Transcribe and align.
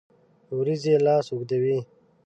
اوریځې 0.51 0.95
لاس 1.05 1.25
اوږدوي 1.31 1.77